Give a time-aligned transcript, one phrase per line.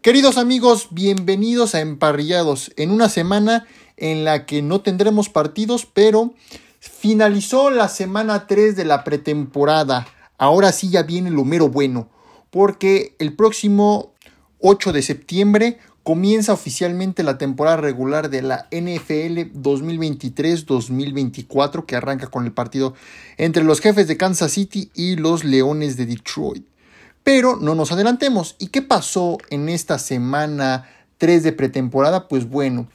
[0.00, 3.66] Queridos amigos, bienvenidos a Emparrillados en una semana
[3.96, 6.34] en la que no tendremos partidos, pero
[6.78, 10.06] finalizó la semana 3 de la pretemporada.
[10.38, 12.08] Ahora sí ya viene lo mero bueno,
[12.50, 14.12] porque el próximo
[14.60, 22.44] 8 de septiembre comienza oficialmente la temporada regular de la NFL 2023-2024 que arranca con
[22.44, 22.94] el partido
[23.36, 26.64] entre los jefes de Kansas City y los Leones de Detroit.
[27.28, 28.56] Pero no nos adelantemos.
[28.58, 30.88] ¿Y qué pasó en esta semana
[31.18, 32.26] 3 de pretemporada?
[32.26, 32.88] Pues bueno,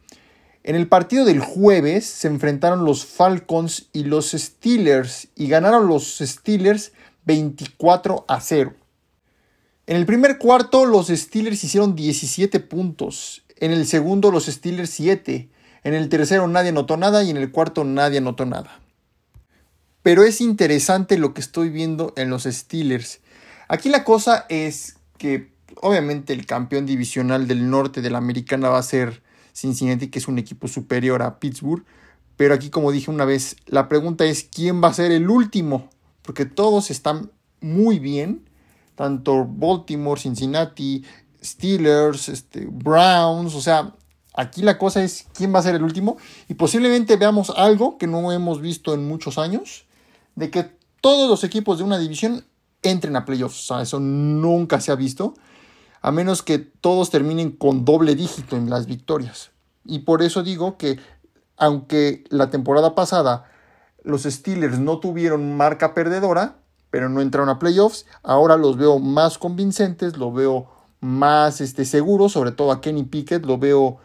[0.64, 6.18] en el partido del jueves se enfrentaron los Falcons y los Steelers y ganaron los
[6.18, 6.94] Steelers
[7.26, 8.74] 24 a 0.
[9.86, 15.48] En el primer cuarto los Steelers hicieron 17 puntos, en el segundo los Steelers 7,
[15.84, 18.80] en el tercero nadie anotó nada y en el cuarto nadie anotó nada.
[20.02, 23.20] Pero es interesante lo que estoy viendo en los Steelers.
[23.68, 28.78] Aquí la cosa es que obviamente el campeón divisional del norte de la americana va
[28.78, 31.84] a ser Cincinnati, que es un equipo superior a Pittsburgh.
[32.36, 35.90] Pero aquí, como dije una vez, la pregunta es quién va a ser el último,
[36.24, 38.50] porque todos están muy bien.
[38.96, 41.04] Tanto Baltimore, Cincinnati,
[41.44, 43.94] Steelers, este, Browns, o sea,
[44.34, 46.18] aquí la cosa es quién va a ser el último
[46.48, 49.86] y posiblemente veamos algo que no hemos visto en muchos años,
[50.36, 52.46] de que todos los equipos de una división
[52.84, 55.34] entren a playoffs, o sea, eso nunca se ha visto,
[56.02, 59.52] a menos que todos terminen con doble dígito en las victorias.
[59.86, 61.00] Y por eso digo que
[61.58, 63.46] aunque la temporada pasada
[64.04, 66.58] los Steelers no tuvieron marca perdedora,
[66.90, 68.06] pero no entraron a playoffs.
[68.22, 73.46] Ahora los veo más convincentes, lo veo más este, seguro, sobre todo a Kenny Pickett,
[73.46, 73.98] lo veo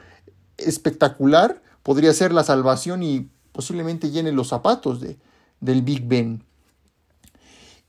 [0.56, 1.62] espectacular.
[1.82, 5.18] Podría ser la salvación y posiblemente llene los zapatos de,
[5.60, 6.44] del Big Ben.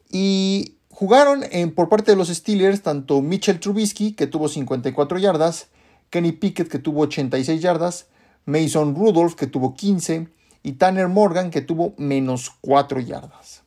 [0.09, 5.69] Y jugaron en, por parte de los Steelers tanto Mitchell Trubisky, que tuvo 54 yardas,
[6.09, 8.07] Kenny Pickett, que tuvo 86 yardas,
[8.43, 10.27] Mason Rudolph, que tuvo 15,
[10.61, 13.63] y Tanner Morgan, que tuvo menos 4 yardas.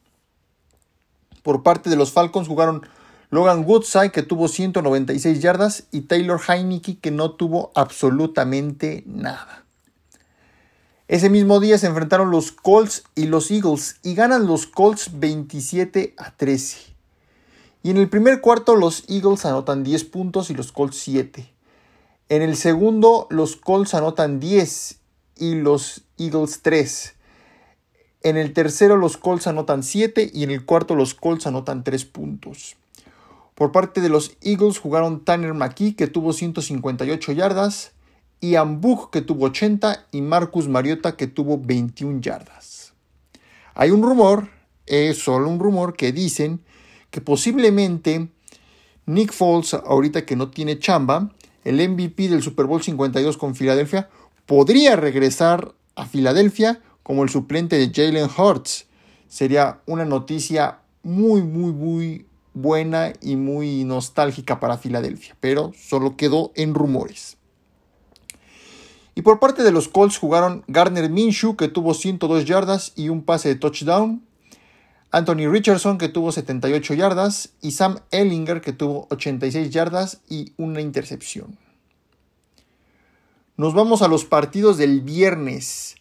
[1.42, 2.86] Por parte de los Falcons jugaron
[3.30, 9.64] Logan Woodside, que tuvo 196 yardas, y Taylor Heineke, que no tuvo absolutamente nada.
[11.08, 16.12] Ese mismo día se enfrentaron los Colts y los Eagles y ganan los Colts 27
[16.18, 16.91] a 13.
[17.82, 21.52] Y en el primer cuarto los Eagles anotan 10 puntos y los Colts 7.
[22.28, 25.00] En el segundo los Colts anotan 10
[25.36, 27.14] y los Eagles 3.
[28.22, 32.04] En el tercero los Colts anotan 7 y en el cuarto los Colts anotan 3
[32.04, 32.76] puntos.
[33.56, 37.92] Por parte de los Eagles jugaron Tanner McKee que tuvo 158 yardas,
[38.40, 42.92] Ian Book que tuvo 80 y Marcus Mariota que tuvo 21 yardas.
[43.74, 44.48] Hay un rumor,
[44.86, 46.60] es solo un rumor, que dicen
[47.12, 48.28] que posiblemente
[49.06, 51.30] Nick Foles, ahorita que no tiene chamba,
[51.62, 54.08] el MVP del Super Bowl 52 con Filadelfia,
[54.46, 58.86] podría regresar a Filadelfia como el suplente de Jalen Hurts.
[59.28, 66.50] Sería una noticia muy, muy, muy buena y muy nostálgica para Filadelfia, pero solo quedó
[66.54, 67.36] en rumores.
[69.14, 73.22] Y por parte de los Colts jugaron Garner Minshew, que tuvo 102 yardas y un
[73.22, 74.22] pase de touchdown.
[75.12, 77.50] Anthony Richardson, que tuvo 78 yardas.
[77.60, 81.58] Y Sam Ellinger, que tuvo 86 yardas y una intercepción.
[83.56, 85.94] Nos vamos a los partidos del viernes.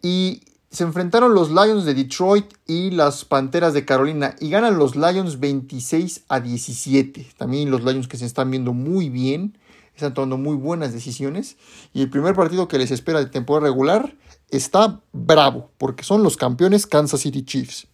[0.00, 4.96] Y se enfrentaron los Lions de Detroit y las Panteras de Carolina y ganan los
[4.96, 7.26] Lions 26 a 17.
[7.36, 9.56] También los Lions que se están viendo muy bien,
[9.94, 11.56] están tomando muy buenas decisiones
[11.94, 14.14] y el primer partido que les espera de temporada regular
[14.50, 17.86] está bravo porque son los campeones Kansas City Chiefs.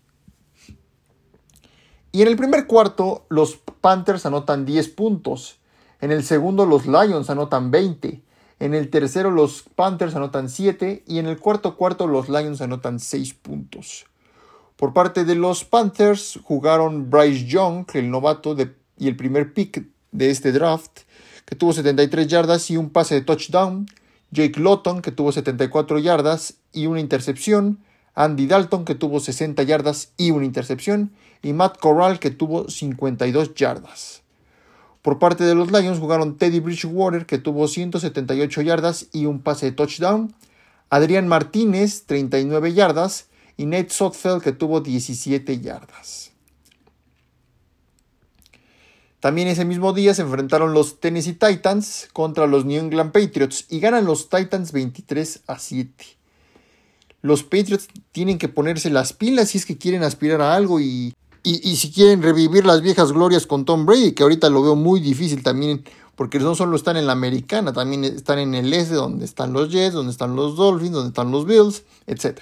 [2.13, 5.59] Y en el primer cuarto los Panthers anotan 10 puntos,
[6.01, 8.23] en el segundo los Lions anotan 20
[8.61, 13.01] en el tercero los Panthers anotan 7 y en el cuarto cuarto los Lions anotan
[13.01, 14.07] 6 puntos.
[14.77, 18.57] Por parte de los Panthers jugaron Bryce Young, el novato
[18.97, 21.01] y el primer pick de este draft,
[21.45, 23.87] que tuvo 73 yardas y un pase de touchdown.
[24.35, 27.79] Jake Lotton, que tuvo 74 yardas y una intercepción.
[28.17, 31.13] Andy Dalton, que tuvo 60 yardas y una intercepción.
[31.41, 34.23] Y Matt Corral, que tuvo 52 yardas.
[35.03, 39.67] Por parte de los Lions jugaron Teddy Bridgewater, que tuvo 178 yardas y un pase
[39.67, 40.35] de touchdown.
[40.91, 43.29] Adrián Martínez, 39 yardas.
[43.57, 46.24] Y Nate Sotfeld, que tuvo 17 yardas.
[49.25, 53.81] También ese mismo día se enfrentaron los Tennessee Titans contra los New England Patriots y
[53.81, 56.05] ganan los Titans 23 a 7.
[57.23, 61.15] Los Patriots tienen que ponerse las pilas si es que quieren aspirar a algo y
[61.43, 65.01] y, si quieren revivir las viejas glorias con Tom Brady, que ahorita lo veo muy
[65.01, 65.85] difícil también
[66.17, 69.71] porque no solo están en la americana, también están en el este, donde están los
[69.71, 72.41] Jets, donde están los Dolphins, donde están los Bills, etc.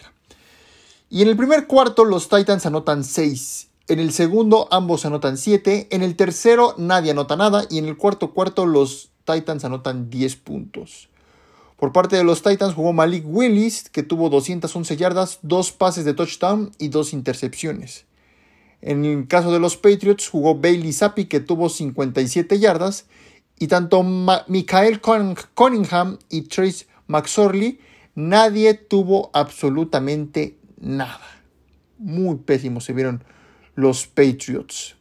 [1.10, 3.68] Y en el primer cuarto los Titans anotan 6.
[3.92, 5.88] En el segundo ambos anotan 7.
[5.90, 7.66] En el tercero nadie anota nada.
[7.68, 11.10] Y en el cuarto cuarto los Titans anotan 10 puntos.
[11.76, 16.14] Por parte de los Titans jugó Malik Willis, que tuvo 211 yardas, 2 pases de
[16.14, 18.06] touchdown y 2 intercepciones.
[18.80, 23.04] En el caso de los Patriots jugó Bailey Zappi, que tuvo 57 yardas,
[23.58, 27.78] y tanto Michael Cunningham y Trace McSorley,
[28.14, 31.42] nadie tuvo absolutamente nada.
[31.98, 33.22] Muy pésimos se vieron
[33.74, 34.96] los Patriots.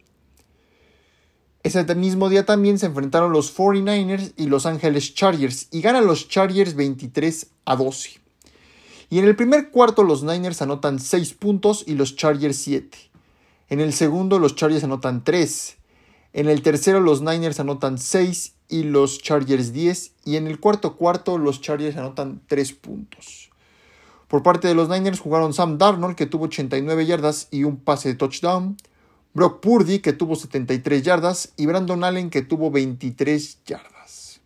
[1.63, 6.27] Ese mismo día también se enfrentaron los 49ers y los Ángeles Chargers y ganan los
[6.27, 8.19] Chargers 23 a 12.
[9.11, 12.97] Y en el primer cuarto los Niners anotan 6 puntos y los Chargers 7.
[13.69, 15.77] En el segundo los Chargers anotan 3.
[16.33, 20.13] En el tercero los Niners anotan 6 y los Chargers 10.
[20.25, 23.50] Y en el cuarto cuarto los Chargers anotan 3 puntos.
[24.31, 28.07] Por parte de los Niners jugaron Sam Darnold que tuvo 89 yardas y un pase
[28.07, 28.77] de touchdown.
[29.33, 34.39] Brock Purdy, que tuvo 73 yardas, y Brandon Allen, que tuvo 23 yardas.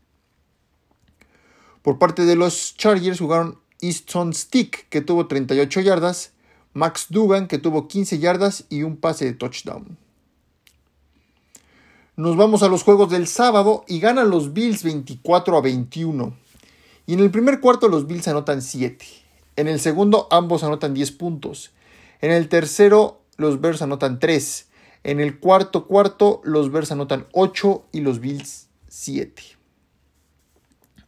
[1.84, 6.32] Por parte de los Chargers jugaron Easton Stick, que tuvo 38 yardas,
[6.74, 10.00] Max Dugan, que tuvo 15 yardas y un pase de touchdown.
[12.16, 16.36] Nos vamos a los juegos del sábado y ganan los Bills 24 a 21.
[17.06, 19.25] Y en el primer cuarto los Bills anotan 7.
[19.56, 21.72] En el segundo ambos anotan 10 puntos.
[22.22, 24.68] En el tercero los Bears anotan 3.
[25.04, 29.42] En el cuarto cuarto, los Bears anotan 8 y los Bills 7.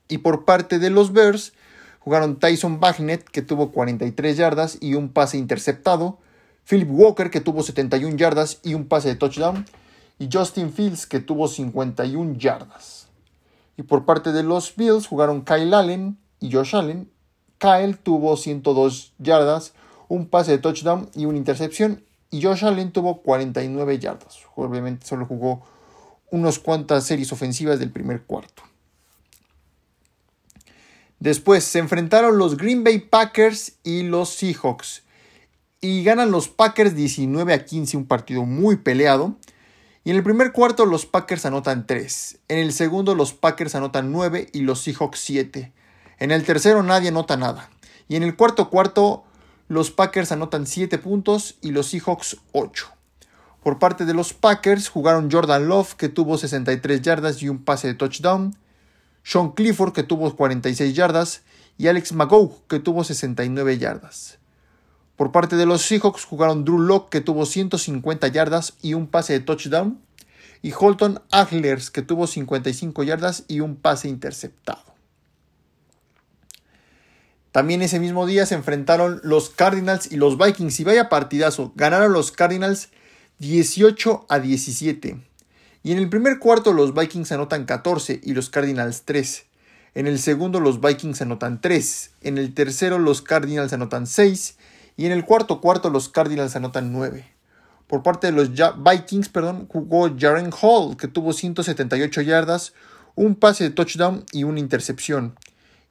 [0.07, 1.53] Y por parte de los Bears,
[1.99, 6.19] jugaron Tyson Bagnet, que tuvo 43 yardas y un pase interceptado.
[6.69, 9.65] Philip Walker, que tuvo 71 yardas y un pase de touchdown.
[10.19, 13.07] Y Justin Fields, que tuvo 51 yardas.
[13.77, 17.09] Y por parte de los Bills, jugaron Kyle Allen y Josh Allen.
[17.57, 19.73] Kyle tuvo 102 yardas,
[20.07, 24.39] un pase de touchdown y una intercepción y Josh Allen tuvo 49 yardas.
[24.55, 25.63] Obviamente solo jugó
[26.29, 28.63] unas cuantas series ofensivas del primer cuarto.
[31.19, 35.03] Después se enfrentaron los Green Bay Packers y los Seahawks.
[35.81, 39.35] Y ganan los Packers 19 a 15, un partido muy peleado.
[40.03, 42.39] Y en el primer cuarto los Packers anotan 3.
[42.49, 45.73] En el segundo los Packers anotan 9 y los Seahawks 7.
[46.19, 47.69] En el tercero nadie anota nada.
[48.07, 49.23] Y en el cuarto cuarto
[49.67, 52.87] los Packers anotan 7 puntos y los Seahawks 8.
[53.61, 57.89] Por parte de los Packers jugaron Jordan Love que tuvo 63 yardas y un pase
[57.89, 58.55] de touchdown,
[59.23, 61.41] Sean Clifford que tuvo 46 yardas
[61.77, 64.37] y Alex McGough que tuvo 69 yardas.
[65.17, 69.33] Por parte de los Seahawks jugaron Drew Locke que tuvo 150 yardas y un pase
[69.33, 69.99] de touchdown
[70.61, 74.86] y Holton Aglers que tuvo 55 yardas y un pase interceptado.
[77.57, 80.79] También ese mismo día se enfrentaron los Cardinals y los Vikings.
[80.79, 81.73] Y vaya partidazo.
[81.73, 82.89] Ganaron los Cardinals
[83.39, 85.19] 18 a 17.
[85.81, 89.47] Y en el primer cuarto los Vikings anotan 14 y los Cardinals 3.
[89.95, 92.11] En el segundo los Vikings anotan 3.
[92.21, 94.55] En el tercero los Cardinals anotan 6.
[94.95, 97.25] Y en el cuarto cuarto los Cardinals anotan 9.
[97.87, 102.73] Por parte de los Vikings, perdón, jugó Jaren Hall, que tuvo 178 yardas,
[103.15, 105.33] un pase de touchdown y una intercepción.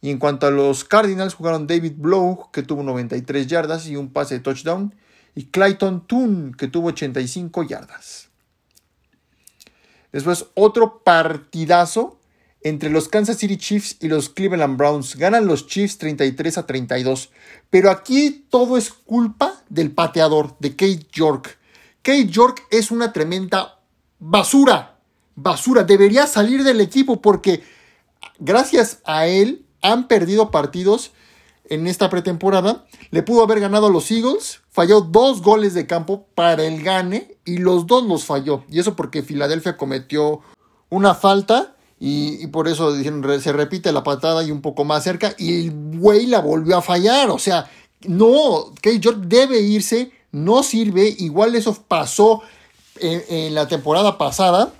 [0.00, 4.12] Y en cuanto a los Cardinals, jugaron David Blow, que tuvo 93 yardas y un
[4.12, 4.94] pase de touchdown,
[5.34, 8.28] y Clayton Toon, que tuvo 85 yardas.
[10.12, 12.18] Después, otro partidazo
[12.62, 15.16] entre los Kansas City Chiefs y los Cleveland Browns.
[15.16, 17.30] Ganan los Chiefs 33 a 32.
[17.70, 21.58] Pero aquí todo es culpa del pateador, de Kate York.
[22.02, 23.80] Kate York es una tremenda
[24.18, 24.98] basura.
[25.34, 25.84] Basura.
[25.84, 27.62] Debería salir del equipo porque
[28.38, 31.12] gracias a él han perdido partidos
[31.68, 32.84] en esta pretemporada.
[33.10, 37.36] Le pudo haber ganado a los Eagles, falló dos goles de campo para el gane
[37.44, 38.64] y los dos los falló.
[38.70, 40.40] Y eso porque Filadelfia cometió
[40.88, 42.94] una falta y, por eso
[43.40, 46.82] se repite la patada y un poco más cerca y el güey la volvió a
[46.82, 47.30] fallar.
[47.30, 47.70] O sea,
[48.02, 51.14] no, Kate York debe irse, no sirve.
[51.18, 52.42] Igual eso pasó
[52.98, 54.72] en la temporada pasada,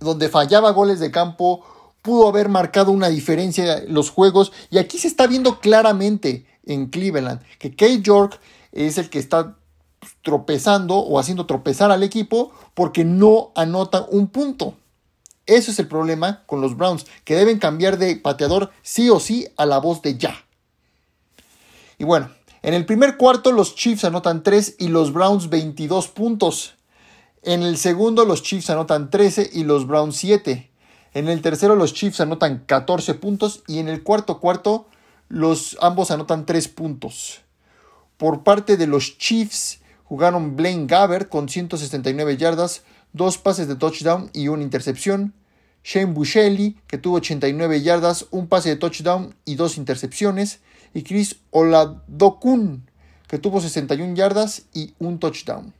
[0.00, 1.64] donde fallaba goles de campo
[2.08, 6.86] pudo haber marcado una diferencia en los juegos y aquí se está viendo claramente en
[6.86, 8.40] Cleveland que Kate York
[8.72, 9.58] es el que está
[10.22, 14.72] tropezando o haciendo tropezar al equipo porque no anota un punto.
[15.44, 19.46] Eso es el problema con los Browns, que deben cambiar de pateador sí o sí
[19.58, 20.46] a la voz de ya.
[21.98, 22.30] Y bueno,
[22.62, 26.74] en el primer cuarto los Chiefs anotan 3 y los Browns 22 puntos.
[27.42, 30.67] En el segundo los Chiefs anotan 13 y los Browns 7.
[31.18, 34.86] En el tercero los Chiefs anotan 14 puntos y en el cuarto cuarto
[35.28, 37.40] los ambos anotan 3 puntos.
[38.18, 44.30] Por parte de los Chiefs jugaron Blaine Gabbert con 169 yardas, dos pases de touchdown
[44.32, 45.34] y una intercepción.
[45.82, 50.60] Shane Bushelli, que tuvo 89 yardas, un pase de touchdown y dos intercepciones.
[50.94, 52.88] Y Chris Oladokun,
[53.26, 55.74] que tuvo 61 yardas y un touchdown.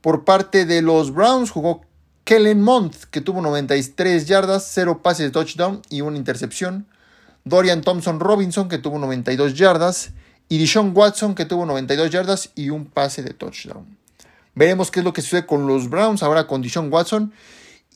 [0.00, 1.82] Por parte de los Browns jugó
[2.28, 6.86] Kellen Mond, que tuvo 93 yardas, 0 pases de touchdown y una intercepción.
[7.44, 10.10] Dorian Thompson Robinson, que tuvo 92 yardas.
[10.50, 13.96] Y Dishon Watson, que tuvo 92 yardas y un pase de touchdown.
[14.54, 17.32] Veremos qué es lo que sucede con los Browns ahora con Dishon Watson.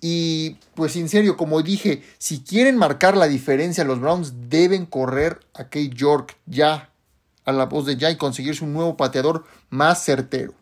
[0.00, 5.40] Y pues en serio, como dije, si quieren marcar la diferencia, los Browns deben correr
[5.52, 6.88] a Kate York ya,
[7.44, 10.54] a la voz de ya y conseguirse un nuevo pateador más certero.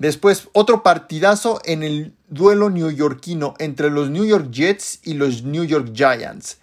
[0.00, 5.64] Después, otro partidazo en el duelo neoyorquino entre los New York Jets y los New
[5.64, 6.56] York Giants.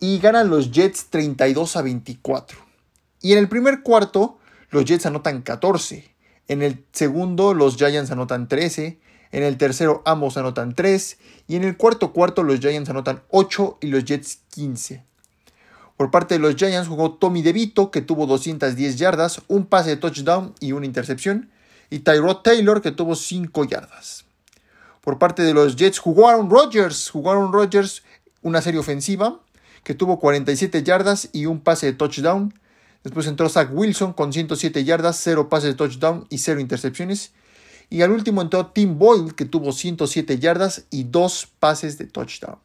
[0.00, 2.58] Y ganan los Jets 32 a 24.
[3.22, 6.14] Y en el primer cuarto, los Jets anotan 14.
[6.46, 9.00] En el segundo, los Giants anotan 13.
[9.32, 11.16] En el tercero, ambos anotan 3.
[11.46, 15.02] Y en el cuarto cuarto, los Giants anotan 8 y los Jets 15.
[15.96, 19.96] Por parte de los Giants jugó Tommy DeVito, que tuvo 210 yardas, un pase de
[19.96, 21.48] touchdown y una intercepción
[21.90, 24.24] y Tyrod Taylor que tuvo 5 yardas.
[25.00, 28.02] Por parte de los Jets jugaron Rodgers, jugaron Rodgers
[28.42, 29.40] una serie ofensiva
[29.84, 32.52] que tuvo 47 yardas y un pase de touchdown.
[33.04, 37.32] Después entró Zach Wilson con 107 yardas, 0 pases de touchdown y 0 intercepciones.
[37.88, 42.58] Y al último entró Tim Boyle que tuvo 107 yardas y 2 pases de touchdown.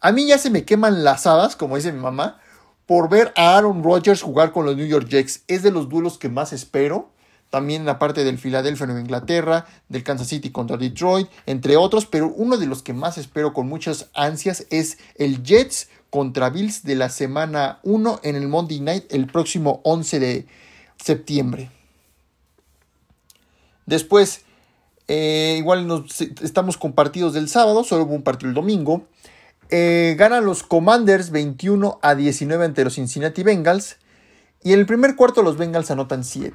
[0.00, 2.40] A mí ya se me queman las habas, como dice mi mamá,
[2.86, 5.42] por ver a Aaron Rodgers jugar con los New York Jets.
[5.48, 7.10] Es de los duelos que más espero
[7.50, 12.28] también la parte del Philadelphia Nueva Inglaterra, del Kansas City contra Detroit, entre otros, pero
[12.28, 16.94] uno de los que más espero con muchas ansias es el Jets contra Bills de
[16.94, 20.46] la semana 1 en el Monday Night el próximo 11 de
[21.02, 21.70] septiembre.
[23.86, 24.42] Después,
[25.06, 29.06] eh, igual nos, estamos con partidos del sábado, solo hubo un partido el domingo.
[29.70, 33.96] Eh, ganan los Commanders 21 a 19 ante los Cincinnati Bengals.
[34.62, 36.54] Y en el primer cuarto los Bengals anotan 7.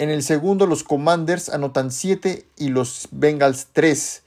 [0.00, 4.22] En el segundo los Commanders anotan 7 y los Bengals 3.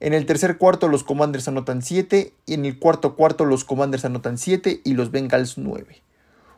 [0.00, 4.04] En el tercer cuarto los Commanders anotan 7 y en el cuarto cuarto los Commanders
[4.04, 6.02] anotan 7 y los Bengals 9.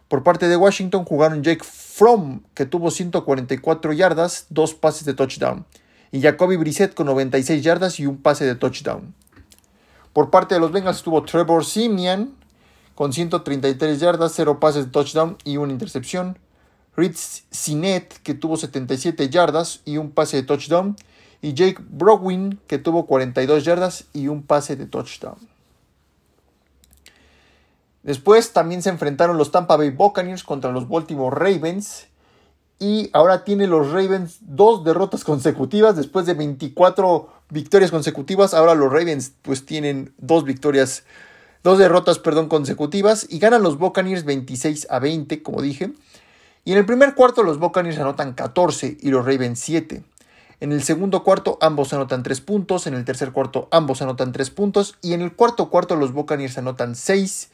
[0.09, 5.67] Por parte de Washington jugaron Jake Fromm, que tuvo 144 yardas, dos pases de touchdown,
[6.11, 9.15] y Jacoby Brissett con 96 yardas y un pase de touchdown.
[10.15, 12.35] Por parte de los Bengals estuvo Trevor Simeon
[12.95, 16.39] con 133 yardas, 0 pases de touchdown y una intercepción.
[16.99, 20.97] Ritz Sinet, que tuvo 77 yardas y un pase de touchdown,
[21.41, 25.39] y Jake Browin, que tuvo 42 yardas y un pase de touchdown.
[28.03, 32.09] Después también se enfrentaron los Tampa Bay Buccaneers contra los Baltimore Ravens.
[32.81, 38.55] Y ahora tiene los Ravens dos derrotas consecutivas después de 24 victorias consecutivas.
[38.55, 41.05] Ahora los Ravens pues tienen dos victorias,
[41.63, 45.93] dos derrotas, perdón, consecutivas y ganan los Buccaneers 26 a 20, como dije.
[46.65, 50.03] Y en el primer cuarto los Buccaneers anotan 14 y los Ravens 7.
[50.61, 54.51] En el segundo cuarto ambos anotan 3 puntos, en el tercer cuarto ambos anotan 3
[54.51, 57.51] puntos y en el cuarto cuarto los Buccaneers anotan 6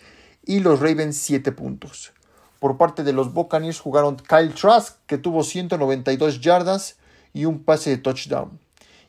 [0.47, 2.13] y los Ravens 7 puntos.
[2.61, 6.97] Por parte de los Buccaneers jugaron Kyle Trask que tuvo 192 yardas
[7.35, 8.59] y un pase de touchdown.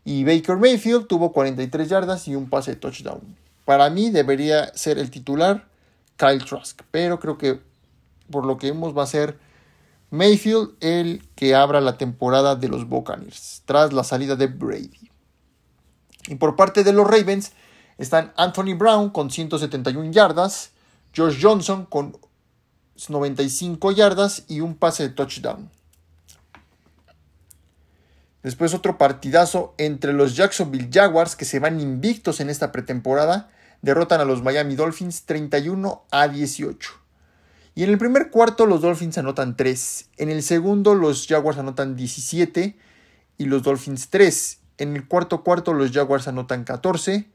[0.03, 3.21] Y Baker Mayfield tuvo 43 yardas y un pase de touchdown.
[3.63, 5.65] Para mí debería ser el titular
[6.17, 7.61] Kyle Trask, pero creo que
[8.29, 9.39] por lo que vemos va a ser
[10.15, 15.11] Mayfield el que abra la temporada de los Buccaneers tras la salida de Brady.
[16.27, 17.51] Y por parte de los Ravens
[17.97, 20.71] están Anthony Brown con 171 yardas,
[21.15, 22.17] Josh Johnson con
[23.07, 25.69] 95 yardas y un pase de touchdown.
[28.43, 33.49] Después otro partidazo entre los Jacksonville Jaguars que se van invictos en esta pretemporada,
[33.81, 37.04] derrotan a los Miami Dolphins 31 a 18.
[37.75, 40.09] Y en el primer cuarto los Dolphins anotan 3.
[40.17, 42.77] En el segundo los Jaguars anotan 17
[43.37, 44.59] y los Dolphins 3.
[44.77, 47.29] En el cuarto cuarto los Jaguars anotan 14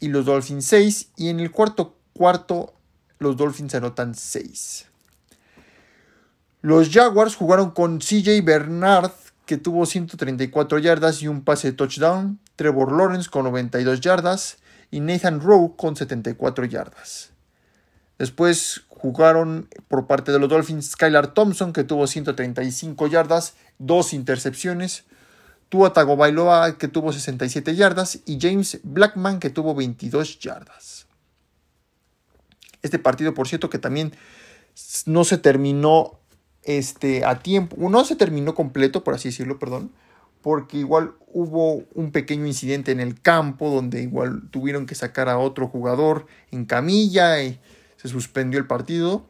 [0.00, 1.10] y los Dolphins 6.
[1.16, 2.72] Y en el cuarto cuarto
[3.18, 4.86] los Dolphins anotan 6.
[6.62, 9.12] Los Jaguars jugaron con CJ Bernard
[9.44, 12.40] que tuvo 134 yardas y un pase de touchdown.
[12.56, 14.56] Trevor Lawrence con 92 yardas
[14.90, 17.30] y Nathan Rowe con 74 yardas.
[18.18, 25.04] Después jugaron por parte de los Dolphins Skylar Thompson, que tuvo 135 yardas, dos intercepciones.
[25.68, 31.06] Tua Tagovailoa que tuvo 67 yardas y James Blackman que tuvo 22 yardas.
[32.82, 34.12] Este partido, por cierto, que también
[35.06, 36.20] no se terminó
[36.62, 39.90] este, a tiempo, no se terminó completo, por así decirlo, perdón,
[40.40, 45.38] porque igual hubo un pequeño incidente en el campo donde igual tuvieron que sacar a
[45.38, 47.42] otro jugador en camilla
[47.96, 49.26] se suspendió el partido.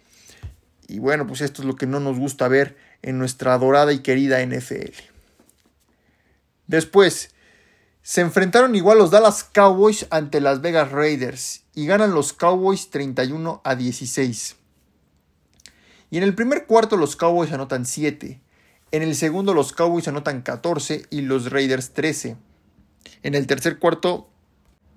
[0.89, 4.01] Y bueno, pues esto es lo que no nos gusta ver en nuestra adorada y
[4.01, 4.93] querida NFL.
[6.67, 7.31] Después,
[8.03, 13.61] se enfrentaron igual los Dallas Cowboys ante las Vegas Raiders y ganan los Cowboys 31
[13.65, 14.57] a 16.
[16.11, 18.41] Y en el primer cuarto los Cowboys anotan 7.
[18.93, 22.37] En el segundo los Cowboys anotan 14 y los Raiders 13.
[23.25, 24.31] En el tercer cuarto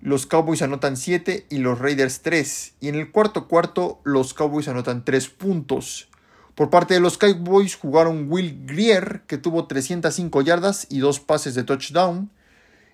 [0.01, 2.73] los Cowboys anotan 7 y los Raiders 3.
[2.79, 6.09] Y en el cuarto cuarto los Cowboys anotan 3 puntos.
[6.55, 11.55] Por parte de los Cowboys jugaron Will Grier, que tuvo 305 yardas y 2 pases
[11.55, 12.29] de touchdown.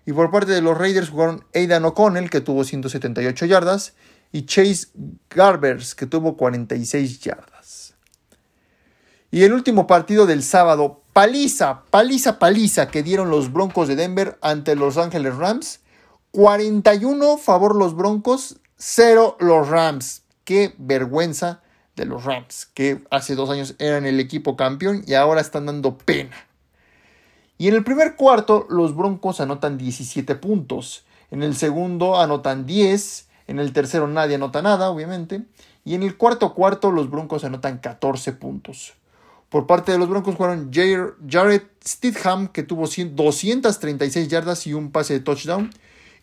[0.05, 3.93] Y por parte de los Raiders jugaron Aidan O'Connell, que tuvo 178 yardas,
[4.31, 4.87] y Chase
[5.29, 7.95] Garbers, que tuvo 46 yardas.
[9.31, 14.37] Y el último partido del sábado, paliza, paliza, paliza que dieron los Broncos de Denver
[14.41, 15.79] ante los Angeles Rams.
[16.35, 20.23] 41 favor los Broncos, 0 los Rams.
[20.43, 21.61] Qué vergüenza
[21.95, 25.97] de los Rams, que hace dos años eran el equipo campeón y ahora están dando
[25.97, 26.35] pena.
[27.57, 33.29] Y en el primer cuarto los Broncos anotan 17 puntos, en el segundo anotan 10,
[33.47, 35.43] en el tercero nadie anota nada, obviamente,
[35.85, 38.93] y en el cuarto cuarto los Broncos anotan 14 puntos.
[39.47, 45.13] Por parte de los Broncos jugaron Jared Stidham, que tuvo 236 yardas y un pase
[45.13, 45.71] de touchdown.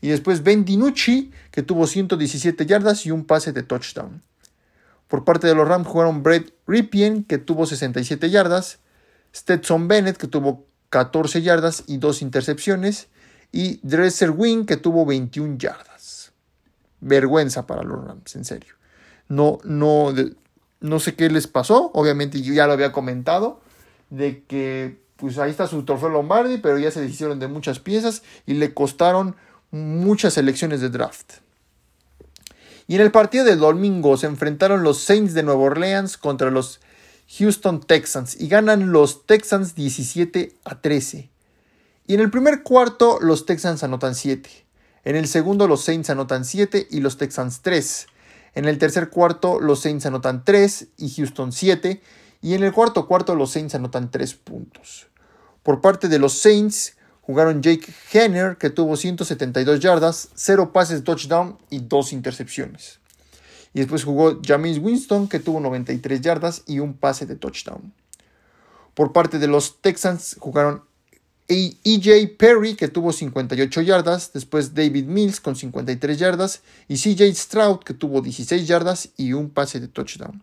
[0.03, 4.21] Y después Ben DiNucci, que tuvo 117 yardas y un pase de touchdown.
[5.09, 8.81] Por parte de los Rams jugaron Brett Ripien, que tuvo 67 yardas,
[9.35, 13.09] Stetson Bennett, que tuvo 14 yardas y 2 intercepciones,
[13.53, 16.33] y Dresser Wing, que tuvo 21 yardas.
[17.01, 18.75] Vergüenza para los Rams, en serio.
[19.29, 20.13] No, no,
[20.81, 23.61] no sé qué les pasó, obviamente yo ya lo había comentado,
[24.11, 28.25] de que pues ahí está su trofeo Lombardi, pero ya se deshicieron de muchas piezas
[28.45, 29.37] y le costaron
[29.73, 31.39] muchas elecciones de draft.
[32.87, 36.81] Y en el partido del domingo se enfrentaron los Saints de Nueva Orleans contra los
[37.39, 41.31] Houston Texans y ganan los Texans 17 a 13.
[42.07, 44.51] Y en el primer cuarto los Texans anotan 7.
[45.05, 48.07] En el segundo los Saints anotan 7 y los Texans 3.
[48.55, 52.03] En el tercer cuarto los Saints anotan 3 y Houston 7.
[52.43, 55.07] Y en el cuarto cuarto los Saints anotan 3 puntos.
[55.63, 61.05] Por parte de los Saints, Jugaron Jake Henner, que tuvo 172 yardas, 0 pases de
[61.05, 62.99] touchdown y 2 intercepciones.
[63.75, 67.93] Y después jugó James Winston, que tuvo 93 yardas y un pase de touchdown.
[68.95, 70.83] Por parte de los Texans jugaron
[71.49, 77.81] EJ Perry, que tuvo 58 yardas, después David Mills con 53 yardas y CJ Stroud,
[77.81, 80.43] que tuvo 16 yardas y un pase de touchdown.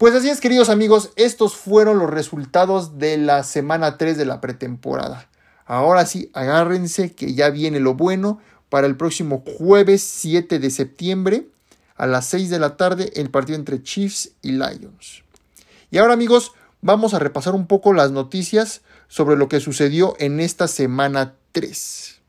[0.00, 4.40] Pues así es, queridos amigos, estos fueron los resultados de la semana 3 de la
[4.40, 5.28] pretemporada.
[5.66, 11.48] Ahora sí, agárrense que ya viene lo bueno para el próximo jueves 7 de septiembre
[11.96, 15.22] a las 6 de la tarde el partido entre Chiefs y Lions.
[15.90, 20.40] Y ahora amigos, vamos a repasar un poco las noticias sobre lo que sucedió en
[20.40, 22.20] esta semana 3.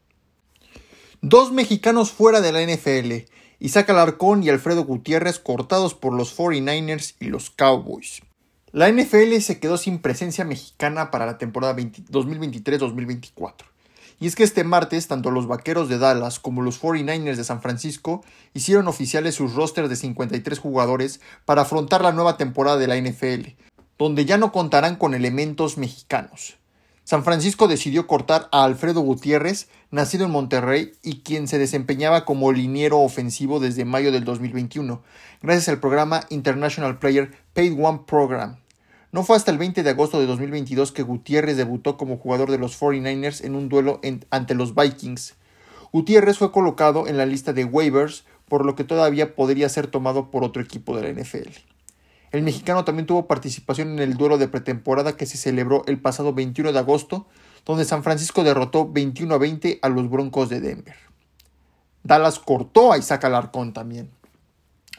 [1.21, 3.31] Dos mexicanos fuera de la NFL.
[3.63, 8.23] Isaac Alarcón y Alfredo Gutiérrez cortados por los 49ers y los Cowboys.
[8.71, 13.53] La NFL se quedó sin presencia mexicana para la temporada 2023-2024.
[14.19, 17.61] Y es que este martes, tanto los Vaqueros de Dallas como los 49ers de San
[17.61, 18.23] Francisco
[18.55, 23.49] hicieron oficiales sus rosters de 53 jugadores para afrontar la nueva temporada de la NFL,
[23.99, 26.57] donde ya no contarán con elementos mexicanos.
[27.11, 32.53] San Francisco decidió cortar a Alfredo Gutiérrez, nacido en Monterrey y quien se desempeñaba como
[32.53, 35.01] liniero ofensivo desde mayo del 2021,
[35.41, 38.59] gracias al programa International Player Paid One Program.
[39.11, 42.59] No fue hasta el 20 de agosto de 2022 que Gutiérrez debutó como jugador de
[42.59, 45.35] los 49ers en un duelo ante los Vikings.
[45.91, 50.31] Gutiérrez fue colocado en la lista de waivers, por lo que todavía podría ser tomado
[50.31, 51.49] por otro equipo de la NFL.
[52.31, 56.33] El mexicano también tuvo participación en el duelo de pretemporada que se celebró el pasado
[56.33, 57.27] 21 de agosto,
[57.65, 60.95] donde San Francisco derrotó 21 a 20 a los Broncos de Denver.
[62.03, 64.09] Dallas cortó a Isaac Alarcón también.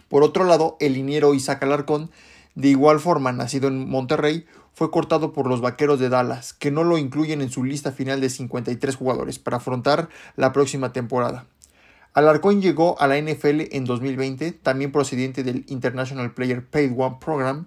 [0.08, 2.10] Por otro lado, el liniero Isaac Alarcón,
[2.54, 6.84] de igual forma nacido en Monterrey, fue cortado por los Vaqueros de Dallas, que no
[6.84, 11.46] lo incluyen en su lista final de 53 jugadores para afrontar la próxima temporada.
[12.14, 17.66] Alarcón llegó a la NFL en 2020, también procedente del International Player Paid One Program,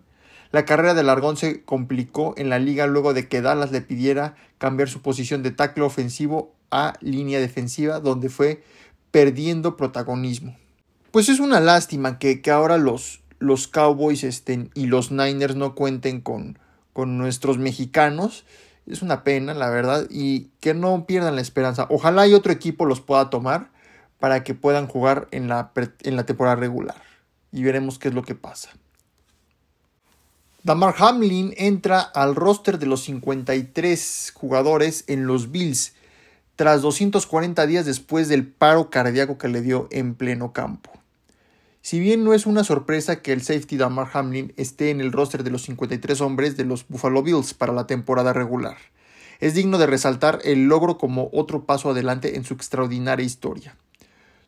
[0.51, 4.35] La carrera de Largón se complicó en la liga luego de que Dallas le pidiera
[4.57, 8.63] cambiar su posición de tackle ofensivo a línea defensiva, donde fue
[9.11, 10.55] perdiendo protagonismo.
[11.11, 16.21] Pues es una lástima que, ahora los, los Cowboys estén, y los Niners no cuenten
[16.21, 16.59] con,
[16.93, 18.45] con nuestros mexicanos.
[18.85, 21.87] Es una pena, la verdad, y que no pierdan la esperanza.
[21.89, 23.74] Ojalá y otro equipo los pueda tomar
[24.25, 26.99] para que puedan jugar en la, en la temporada regular.
[27.51, 28.71] Y veremos qué es lo que pasa.
[30.63, 35.93] Damar Hamlin entra al roster de los 53 jugadores en los Bills
[36.55, 40.89] tras 240 días después del paro cardíaco que le dio en pleno campo.
[41.83, 45.43] Si bien no es una sorpresa que el safety Damar Hamlin esté en el roster
[45.43, 48.77] de los 53 hombres de los Buffalo Bills para la temporada regular,
[49.39, 53.75] es digno de resaltar el logro como otro paso adelante en su extraordinaria historia.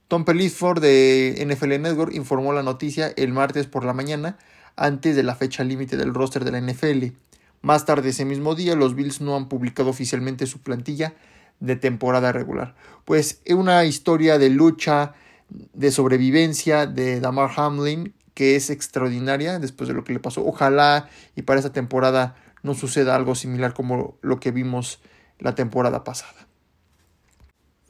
[0.07, 4.37] Tom Peliford de NFL Network informó la noticia el martes por la mañana,
[4.75, 7.13] antes de la fecha límite del roster de la NFL.
[7.61, 11.15] Más tarde ese mismo día, los Bills no han publicado oficialmente su plantilla
[11.59, 12.75] de temporada regular.
[13.03, 15.13] Pues es una historia de lucha,
[15.49, 20.45] de sobrevivencia de Damar Hamlin que es extraordinaria después de lo que le pasó.
[20.45, 24.99] Ojalá y para esta temporada no suceda algo similar como lo que vimos
[25.39, 26.47] la temporada pasada.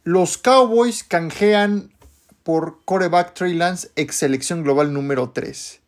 [0.05, 1.91] Los Cowboys canjean
[2.47, 5.81] por coreback Trey Lance, ex selección global número 3.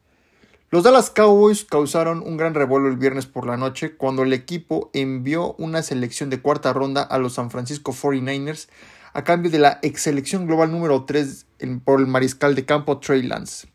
[0.72, 4.89] Los Dallas Cowboys causaron un gran revuelo el viernes por la noche cuando el equipo
[4.91, 8.67] envió una selección de cuarta ronda a los San Francisco 49ers
[9.13, 11.45] a cambio de la ex selección global número 3
[11.86, 13.69] por el mariscal de campo Trey Lance.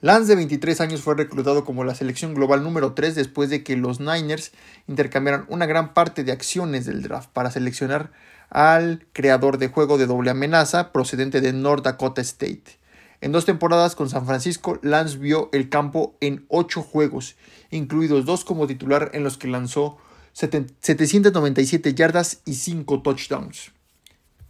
[0.00, 3.76] Lance de 23 años fue reclutado como la selección global número 3 después de que
[3.76, 4.52] los Niners
[4.86, 8.10] intercambiaran una gran parte de acciones del draft para seleccionar
[8.50, 12.78] al creador de juego de doble amenaza procedente de North Dakota State.
[13.20, 17.36] En dos temporadas con San Francisco, Lance vio el campo en ocho juegos,
[17.70, 19.98] incluidos dos como titular en los que lanzó
[20.32, 23.72] 797 yardas y 5 touchdowns.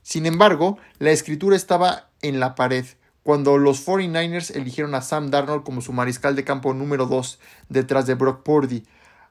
[0.03, 2.85] Sin embargo, la escritura estaba en la pared
[3.23, 8.07] cuando los 49ers eligieron a Sam Darnold como su mariscal de campo número 2 detrás
[8.07, 8.85] de Brock Purdy.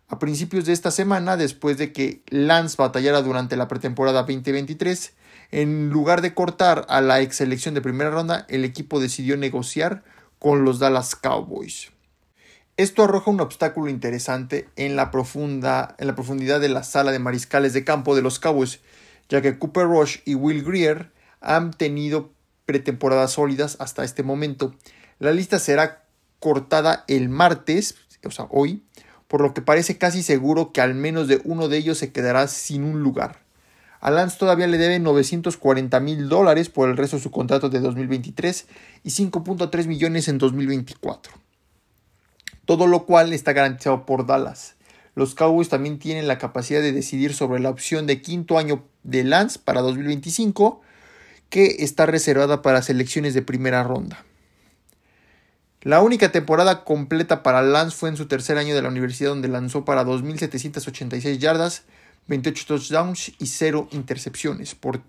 [0.08, 5.13] A principios de esta semana, después de que Lance batallara durante la pretemporada 2023,
[5.52, 10.04] en lugar de cortar a la ex selección de primera ronda, el equipo decidió negociar
[10.38, 11.91] con los Dallas Cowboys.
[12.78, 17.20] Esto arroja un obstáculo interesante en la, profunda, en la profundidad de la sala de
[17.20, 18.82] mariscales de campo de los Cowboys,
[19.28, 22.32] ya que Cooper Rush y Will Greer han tenido
[22.68, 24.76] pretemporadas sólidas hasta este momento.
[25.18, 26.04] La lista será
[26.39, 28.84] cortada el martes, o sea, hoy,
[29.36, 32.48] por lo que parece casi seguro que al menos de uno de ellos se quedará
[32.48, 33.39] sin un lugar.
[34.00, 37.82] A Lance todavía le debe 940 mil dólares por el resto de su contrato de
[37.82, 38.65] 2023
[39.04, 41.34] y 5.3 millones en 2024.
[42.63, 44.76] Todo lo cual está garantizado por Dallas.
[45.15, 49.26] Los Cowboys también tienen la capacidad de decidir sobre la opción de quinto año de
[49.26, 50.80] Lance para 2025,
[51.50, 54.24] que está reservada para selecciones de primera ronda.
[55.86, 59.48] La única temporada completa para Lance fue en su tercer año de la universidad donde
[59.48, 61.84] lanzó para 2.786 yardas,
[62.26, 64.74] 28 touchdowns y 0 intercepciones.
[64.74, 65.02] Por,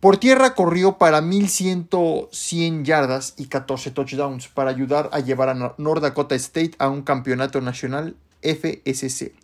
[0.00, 6.02] por tierra corrió para 1.100 yardas y 14 touchdowns para ayudar a llevar a North
[6.02, 9.34] Dakota State a un campeonato nacional FSC.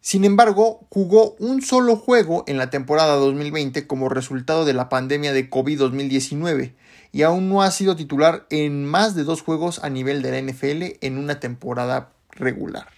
[0.00, 5.34] Sin embargo, jugó un solo juego en la temporada 2020 como resultado de la pandemia
[5.34, 6.72] de COVID-2019
[7.16, 10.52] y aún no ha sido titular en más de dos juegos a nivel de la
[10.52, 12.88] NFL en una temporada regular.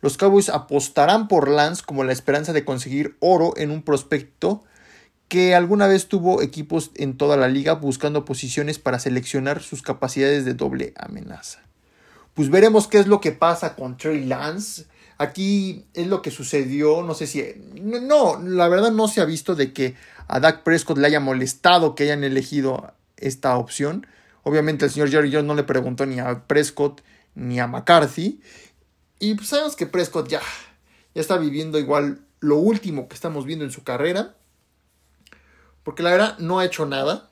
[0.00, 4.64] Los Cowboys apostarán por Lance como la esperanza de conseguir oro en un prospecto
[5.28, 10.44] que alguna vez tuvo equipos en toda la liga buscando posiciones para seleccionar sus capacidades
[10.44, 11.60] de doble amenaza.
[12.34, 14.86] Pues veremos qué es lo que pasa con Trey Lance
[15.18, 17.42] Aquí es lo que sucedió, no sé si...
[17.80, 19.94] No, la verdad no se ha visto de que
[20.28, 24.06] a Dak Prescott le haya molestado que hayan elegido esta opción.
[24.42, 27.02] Obviamente el señor Jerry Jones no le preguntó ni a Prescott
[27.34, 28.40] ni a McCarthy.
[29.18, 30.40] Y pues sabemos que Prescott ya,
[31.14, 34.34] ya está viviendo igual lo último que estamos viendo en su carrera.
[35.82, 37.30] Porque la verdad no ha hecho nada.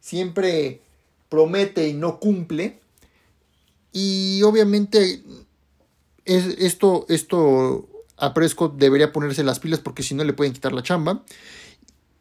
[0.00, 0.82] Siempre
[1.28, 2.80] promete y no cumple.
[3.92, 5.22] Y obviamente
[6.24, 10.82] esto, esto a Prescott debería ponerse las pilas porque si no le pueden quitar la
[10.82, 11.22] chamba.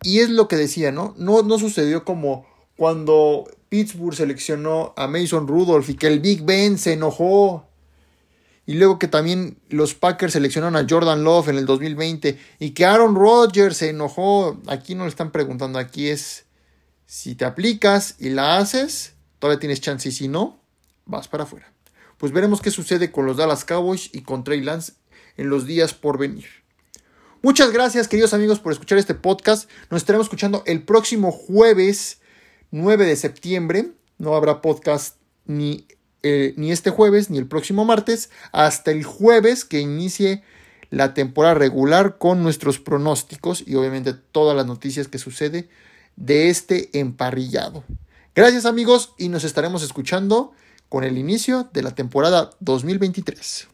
[0.03, 1.15] Y es lo que decía, ¿no?
[1.17, 2.45] No, no sucedió como
[2.77, 7.67] cuando Pittsburgh seleccionó a Mason Rudolph y que el Big Ben se enojó.
[8.65, 12.85] Y luego que también los Packers seleccionaron a Jordan Love en el 2020 y que
[12.85, 14.59] Aaron Rodgers se enojó.
[14.67, 16.45] Aquí no le están preguntando, aquí es
[17.05, 20.59] si te aplicas y la haces, todavía tienes chance y si no,
[21.05, 21.71] vas para afuera.
[22.17, 24.93] pues veremos qué sucede con los Dallas Cowboys y con Trey Lance
[25.37, 26.47] en los días por venir.
[27.41, 29.69] Muchas gracias, queridos amigos, por escuchar este podcast.
[29.89, 32.19] Nos estaremos escuchando el próximo jueves
[32.71, 33.91] 9 de septiembre.
[34.17, 35.87] No habrá podcast ni,
[36.23, 40.43] eh, ni este jueves ni el próximo martes, hasta el jueves que inicie
[40.89, 45.69] la temporada regular con nuestros pronósticos y obviamente todas las noticias que sucede
[46.15, 47.83] de este emparrillado.
[48.35, 50.53] Gracias amigos y nos estaremos escuchando
[50.89, 53.67] con el inicio de la temporada 2023.